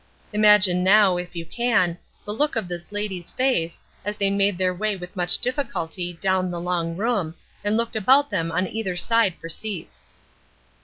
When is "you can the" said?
1.35-2.33